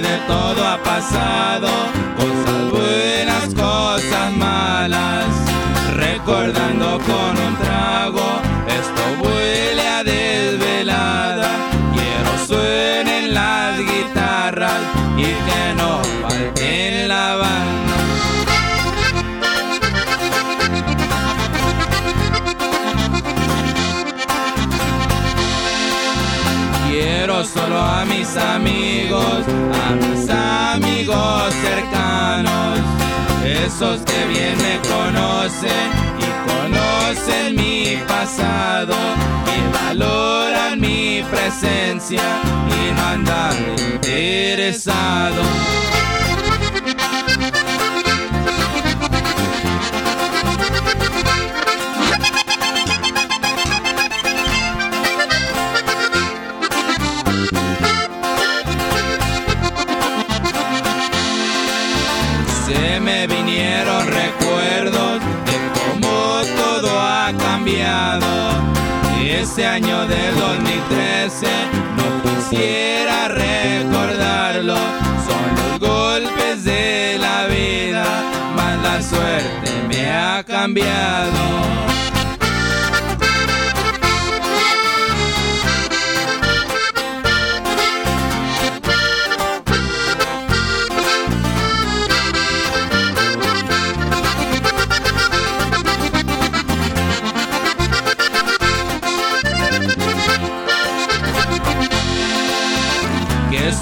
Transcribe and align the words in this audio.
de 0.00 0.18
todo 0.26 0.66
ha 0.66 0.82
pasado, 0.82 1.68
cosas 2.16 2.70
buenas, 2.70 3.54
cosas 3.54 4.32
malas, 4.36 5.26
recordando 5.96 6.98
con 6.98 7.46
un 7.46 7.56
traje. 7.56 7.73
Quiero 27.34 27.48
solo 27.48 27.80
a 27.80 28.04
mis 28.04 28.36
amigos, 28.36 29.44
a 29.82 29.90
mis 29.96 30.30
amigos 30.30 31.52
cercanos, 31.52 32.78
esos 33.44 34.02
que 34.02 34.26
bien 34.28 34.56
me 34.58 34.78
conocen 34.88 35.90
y 36.20 36.26
conocen 36.48 37.56
mi 37.56 37.96
pasado 38.06 38.94
y 39.50 39.58
valoran 39.74 40.80
mi 40.80 41.24
presencia 41.28 42.22
y 42.68 42.94
no 42.94 43.02
andan 43.04 43.56
interesados. 43.94 45.46
Se 62.66 62.98
me 62.98 63.26
vinieron 63.26 64.06
recuerdos 64.06 65.20
de 65.44 65.56
cómo 65.74 66.40
todo 66.56 66.98
ha 66.98 67.30
cambiado. 67.36 68.26
Ese 69.22 69.66
año 69.66 70.06
de 70.06 70.32
2013 70.32 71.46
no 71.96 72.22
quisiera 72.22 73.28
recordarlo. 73.28 74.76
Son 74.76 75.78
los 75.78 75.90
golpes 75.90 76.64
de 76.64 77.18
la 77.20 77.46
vida, 77.48 78.04
más 78.56 78.82
la 78.82 79.02
suerte 79.02 79.70
me 79.88 80.10
ha 80.10 80.42
cambiado. 80.42 81.93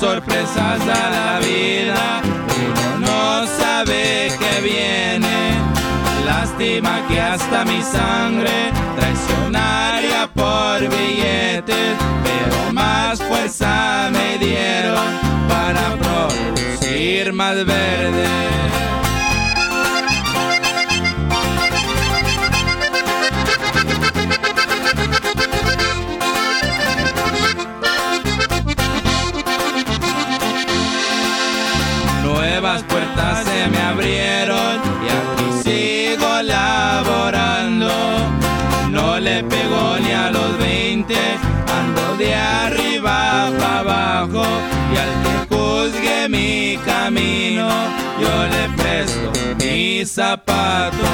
Sorpresas 0.00 0.84
da 0.84 1.10
la 1.10 1.38
vida, 1.38 2.22
uno 2.98 3.06
no 3.06 3.46
sabe 3.46 4.32
qué 4.38 4.60
viene. 4.60 5.54
Lástima 6.26 7.00
que 7.08 7.20
hasta 7.20 7.64
mi 7.64 7.80
sangre 7.82 8.72
traicionaria 8.96 10.28
por 10.34 10.80
billetes, 10.88 11.96
pero 12.24 12.72
más 12.72 13.22
fuerza 13.22 14.10
me 14.12 14.38
dieron 14.44 15.06
para 15.48 15.96
producir 15.96 17.32
más 17.32 17.64
verde. 17.64 18.61
Nuevas 32.72 32.90
puertas 32.90 33.44
se 33.44 33.68
me 33.68 33.78
abrieron 33.82 34.80
y 35.04 35.08
aquí 35.10 35.62
sigo 35.62 36.40
laborando. 36.40 37.90
No 38.90 39.20
le 39.20 39.44
pego 39.44 39.98
ni 40.00 40.10
a 40.10 40.30
los 40.30 40.56
20, 40.56 41.14
ando 41.14 42.16
de 42.16 42.34
arriba 42.34 43.50
para 43.58 43.80
abajo 43.80 44.44
y 44.90 44.96
al 44.96 45.12
que 45.22 45.54
juzgue 45.54 46.28
mi 46.30 46.78
camino, 46.86 47.68
yo 48.18 48.46
le 48.46 48.82
presto 48.82 49.32
mis 49.58 50.10
zapatos. 50.10 51.10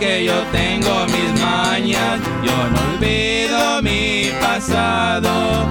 Aunque 0.00 0.24
yo 0.24 0.32
tengo 0.50 1.04
mis 1.08 1.42
mañas, 1.42 2.20
yo 2.42 2.56
no 2.70 2.94
olvido 2.94 3.82
mi 3.82 4.30
pasado. 4.40 5.66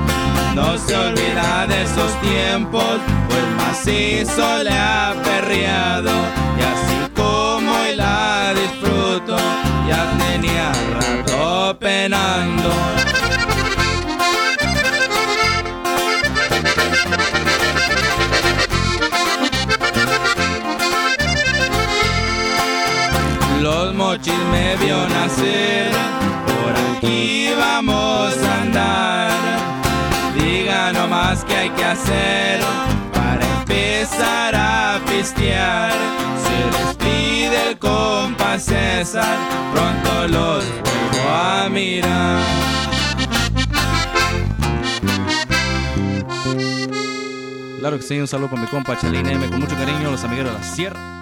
No 0.53 0.77
se 0.77 0.95
olvida 0.95 1.65
de 1.65 1.81
esos 1.81 2.13
tiempos, 2.21 2.99
pues 3.27 3.43
macizo 3.57 4.61
le 4.61 4.69
ha 4.69 5.15
perreado. 5.23 6.11
Y 6.59 6.61
así 6.61 7.11
como 7.15 7.71
hoy 7.71 7.95
la 7.95 8.53
disfruto, 8.53 9.35
ya 9.87 10.15
tenía 10.19 10.73
rato 10.93 11.79
penando. 11.79 12.98
Los 23.61 23.93
mochis 23.93 24.33
me 24.51 24.77
vio 24.77 24.97
nacer, 25.09 25.91
por 26.47 26.97
aquí 26.97 27.49
vamos 27.57 28.37
a 28.37 28.61
andar. 28.61 29.31
Diga 30.33 30.93
nomás 30.93 31.43
qué 31.43 31.55
hay 31.55 31.69
que 31.71 31.83
hacer 31.83 32.61
para 33.13 33.45
empezar 33.59 34.55
a 34.55 34.99
pistear. 35.05 35.91
Se 36.43 36.77
despide 36.77 37.69
el 37.71 37.77
compa 37.77 38.57
César, 38.59 39.37
pronto 39.73 40.27
los 40.29 40.63
vuelvo 40.65 41.29
a 41.29 41.69
mirar. 41.69 42.39
Claro 47.79 47.97
que 47.97 48.03
sí, 48.03 48.19
un 48.19 48.27
saludo 48.27 48.51
para 48.51 48.61
mi 48.61 48.67
compa 48.67 48.97
Chalín 48.97 49.27
M, 49.27 49.49
con 49.49 49.59
mucho 49.59 49.75
cariño, 49.75 50.11
los 50.11 50.23
amigos 50.23 50.45
de 50.45 50.53
la 50.53 50.63
Sierra. 50.63 51.18